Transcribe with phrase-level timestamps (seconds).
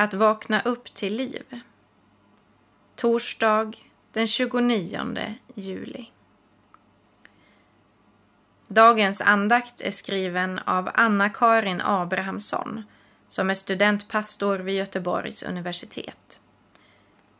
[0.00, 1.60] Att vakna upp till liv.
[2.94, 3.72] Torsdag
[4.12, 6.10] den 29 juli.
[8.68, 12.84] Dagens andakt är skriven av Anna-Karin Abrahamsson
[13.28, 16.40] som är studentpastor vid Göteborgs universitet.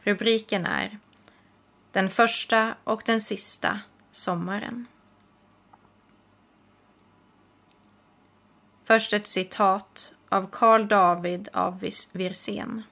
[0.00, 0.98] Rubriken är
[1.92, 3.80] Den första och den sista
[4.10, 4.86] sommaren.
[8.84, 11.80] Först ett citat av Karl David av
[12.12, 12.82] Wirsén.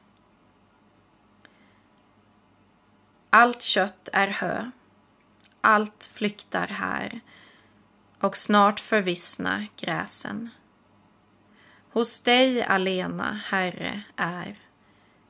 [3.30, 4.70] Allt kött är hö,
[5.60, 7.20] allt flyktar här
[8.20, 10.51] och snart förvissna gräsen.
[11.91, 14.59] Hos dig alena, Herre, är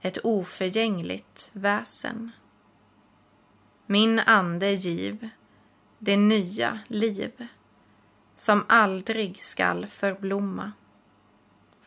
[0.00, 2.32] ett oförgängligt väsen.
[3.86, 5.28] Min ande giv
[5.98, 7.46] det nya liv
[8.34, 10.72] som aldrig skall förblomma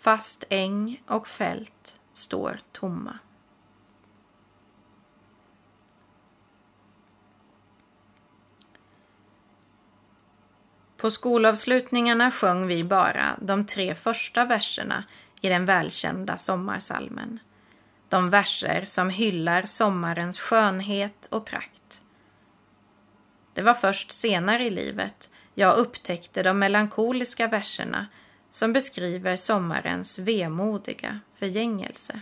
[0.02, 3.20] fast äng och fält står tomma.
[10.98, 15.04] På skolavslutningarna sjöng vi bara de tre första verserna
[15.42, 17.40] i den välkända sommarsalmen.
[18.10, 22.02] De verser som hyllar sommarens skönhet och prakt.
[23.54, 28.08] Det var först senare i livet jag upptäckte de melankoliska verserna
[28.52, 32.22] som beskriver sommarens vemodiga förgängelse.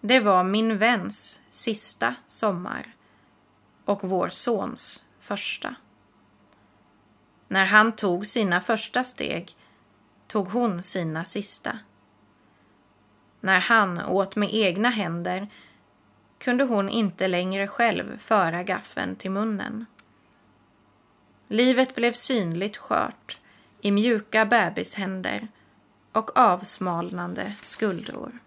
[0.00, 2.94] Det var min väns sista sommar
[3.84, 5.74] och vår sons första.
[7.48, 9.56] När han tog sina första steg
[10.26, 11.78] tog hon sina sista.
[13.40, 15.48] När han åt med egna händer
[16.38, 19.86] kunde hon inte längre själv föra gaffeln till munnen.
[21.48, 23.40] Livet blev synligt skört
[23.84, 25.48] i mjuka bebishänder
[26.12, 28.38] och avsmalnande skuldror.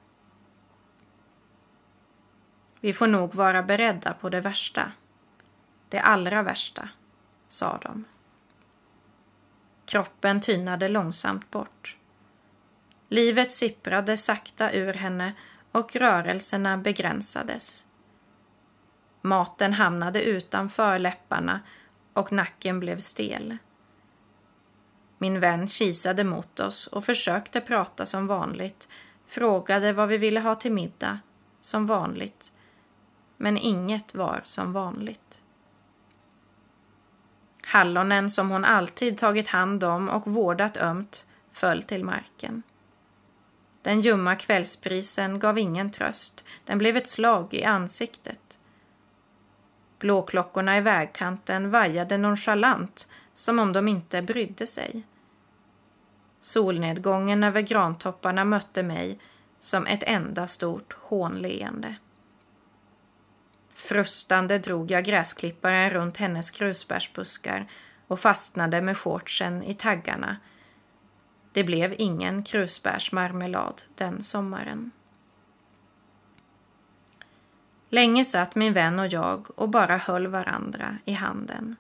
[2.80, 4.91] Vi får nog vara beredda på det värsta.
[5.89, 6.89] Det allra värsta,
[7.48, 8.05] sa de.
[9.86, 11.98] Kroppen tynade långsamt bort.
[13.09, 15.33] Livet sipprade sakta ur henne
[15.71, 17.86] och rörelserna begränsades.
[19.21, 21.59] Maten hamnade utanför läpparna
[22.14, 23.58] och nacken blev stel.
[25.17, 28.88] Min vän kisade mot oss och försökte prata som vanligt,
[29.28, 31.20] frågade vad vi ville ha till middag,
[31.60, 32.52] som vanligt.
[33.38, 35.42] Men inget var som vanligt.
[37.64, 42.64] Hallonen som hon alltid tagit hand om och vårdat ömt föll till marken.
[43.82, 48.56] Den ljumma kvällsprisen gav ingen tröst, den blev ett slag i ansiktet.
[49.99, 55.03] Blåklockorna i vägkanten vajade nonchalant som om de inte brydde sig.
[56.39, 59.19] Solnedgången över grantopparna mötte mig
[59.59, 61.95] som ett enda stort hånleende.
[63.73, 67.67] Frustande drog jag gräsklipparen runt hennes krusbärsbuskar
[68.07, 70.37] och fastnade med shortsen i taggarna.
[71.52, 74.91] Det blev ingen krusbärsmarmelad den sommaren.
[77.89, 81.75] Länge satt min vän och jag och bara höll varandra i handen.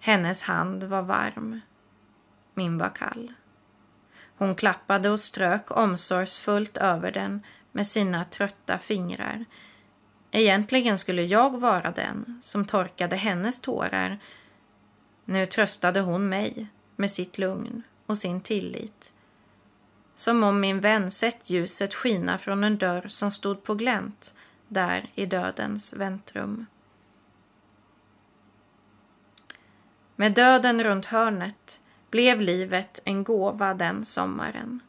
[0.00, 1.60] Hennes hand var varm.
[2.54, 3.32] Min var kall.
[4.36, 7.42] Hon klappade och strök omsorgsfullt över den
[7.72, 9.44] med sina trötta fingrar.
[10.30, 14.18] Egentligen skulle jag vara den som torkade hennes tårar.
[15.24, 16.66] Nu tröstade hon mig
[16.96, 19.12] med sitt lugn och sin tillit.
[20.14, 24.34] Som om min vän sett ljuset skina från en dörr som stod på glänt
[24.72, 26.66] där i dödens väntrum.
[30.16, 34.80] Med döden runt hörnet blev livet en gåva den sommaren.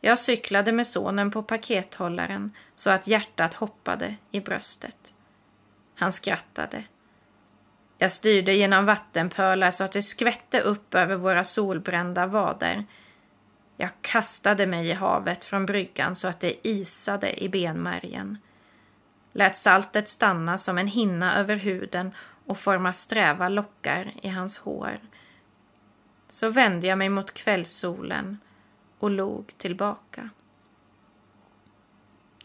[0.00, 5.14] Jag cyklade med sonen på pakethållaren så att hjärtat hoppade i bröstet.
[5.94, 6.84] Han skrattade.
[7.98, 12.84] Jag styrde genom vattenpölar så att det skvätte upp över våra solbrända vader.
[13.80, 18.38] Jag kastade mig i havet från bryggan så att det isade i benmärgen.
[19.32, 22.14] Lät saltet stanna som en hinna över huden
[22.46, 24.98] och forma sträva lockar i hans hår.
[26.28, 28.38] Så vände jag mig mot kvällssolen
[28.98, 30.30] och log tillbaka.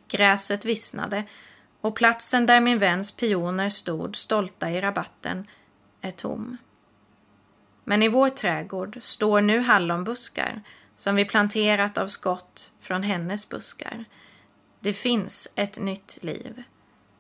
[0.08, 1.24] Gräset vissnade
[1.82, 5.48] och platsen där min väns pioner stod stolta i rabatten
[6.02, 6.58] är tom.
[7.84, 10.62] Men i vår trädgård står nu hallonbuskar
[10.96, 14.06] som vi planterat av skott från hennes buskar.
[14.80, 16.64] Det finns ett nytt liv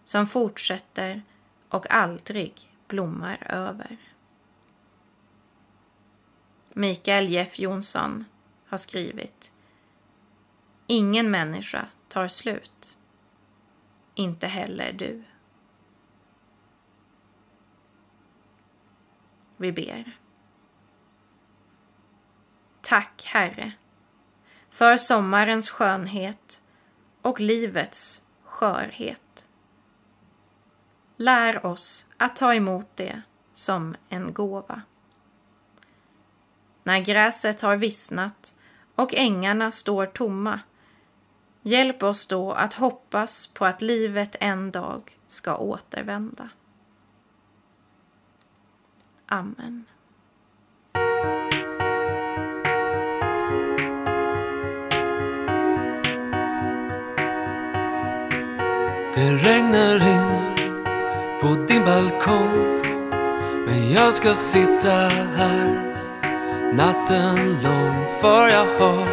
[0.05, 1.23] som fortsätter
[1.69, 2.53] och aldrig
[2.87, 3.97] blommar över.
[6.73, 8.25] Mikael Jeff Jonsson
[8.67, 9.51] har skrivit
[10.87, 12.97] Ingen människa tar slut.
[14.15, 15.23] Inte heller du.
[19.57, 20.17] Vi ber.
[22.87, 23.71] Tack, Herre,
[24.69, 26.61] för sommarens skönhet
[27.21, 29.47] och livets skörhet.
[31.15, 33.21] Lär oss att ta emot det
[33.53, 34.81] som en gåva.
[36.83, 38.55] När gräset har vissnat
[38.95, 40.59] och ängarna står tomma,
[41.61, 46.49] hjälp oss då att hoppas på att livet en dag ska återvända.
[49.25, 49.85] Amen.
[59.15, 60.55] Det regnar in
[61.41, 62.81] på din balkong.
[63.65, 64.91] Men jag ska sitta
[65.37, 65.81] här
[66.73, 69.07] natten lång För jag har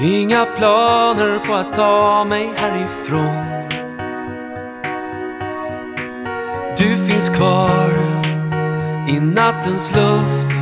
[0.00, 3.44] inga planer på att ta mig härifrån.
[6.76, 7.90] Du finns kvar
[9.08, 10.56] i nattens luft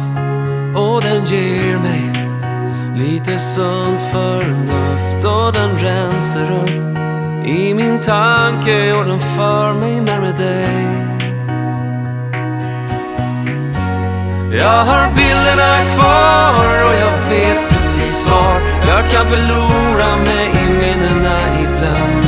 [0.77, 2.29] och den ger mig
[2.97, 6.98] lite sunt förnuft och den rensar upp
[7.49, 11.09] i min tanke och den för mig närmare dig.
[14.53, 21.39] Jag har bilderna kvar och jag vet precis var jag kan förlora mig i minnena
[21.63, 22.27] ibland.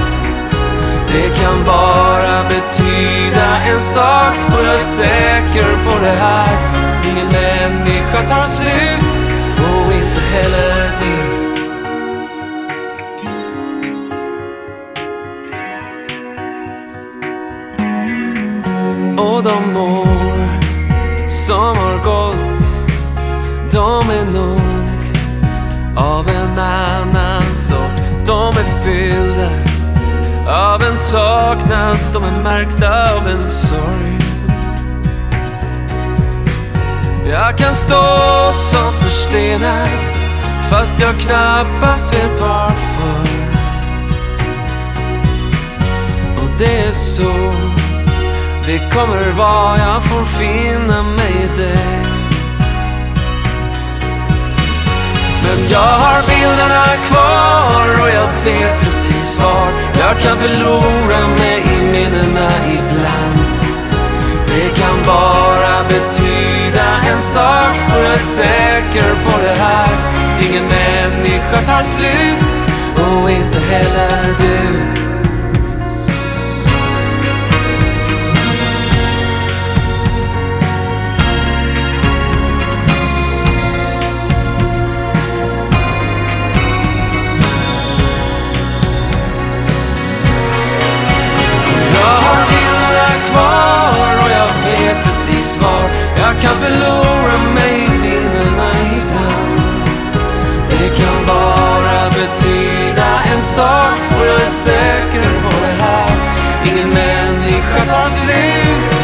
[1.08, 6.58] Det kan bara betyda en sak och jag är säker på det här.
[7.05, 9.19] Ingen människa tar slut
[9.58, 11.29] och inte heller du.
[28.90, 29.50] Fyllda
[30.46, 34.16] av en saknad De är märkta av en sorg.
[37.31, 39.88] Jag kan stå som förstenad
[40.70, 43.31] Fast jag knappast vet varför.
[46.42, 47.52] Och det är så
[48.66, 52.09] det kommer vara jag får finna mig i det.
[55.50, 59.69] Men jag har bilderna kvar och jag vet precis var.
[59.99, 63.41] Jag kan förlora mig i minnena ibland.
[64.49, 69.97] Det kan bara betyda en sak och jag är säker på det här.
[70.41, 72.52] Ingen människa tar slut
[72.97, 75.00] och inte heller du.
[101.10, 103.98] Kan bara betyda en sak.
[104.18, 106.10] Och jag är säker på det här.
[106.64, 108.96] Ingen människa tar slut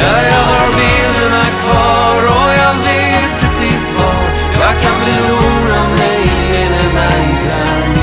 [0.00, 4.24] Ja, jag har bilderna kvar och jag vet precis var.
[4.60, 7.94] Jag kan förlora mig i minnena ibland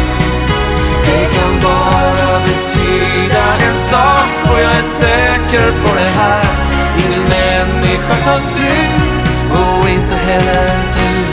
[1.06, 4.51] Det kan bara betyda en sak.
[4.51, 6.46] Och jag är säker på det här.
[6.98, 9.12] Ingen människa tar slut
[9.51, 11.33] och inte heller du.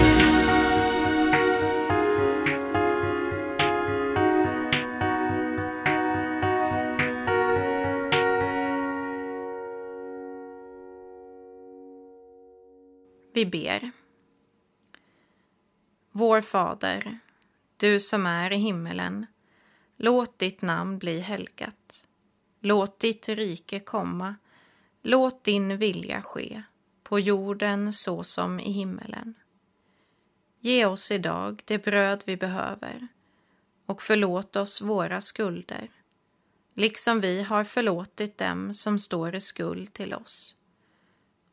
[13.40, 13.90] Vi ber.
[16.12, 17.18] Vår Fader,
[17.76, 19.26] du som är i himmelen.
[19.96, 22.04] Låt ditt namn bli helgat.
[22.60, 24.34] Låt ditt rike komma.
[25.02, 26.62] Låt din vilja ske,
[27.02, 29.34] på jorden så som i himmelen.
[30.58, 33.08] Ge oss idag det bröd vi behöver
[33.86, 35.88] och förlåt oss våra skulder,
[36.74, 40.56] liksom vi har förlåtit dem som står i skuld till oss.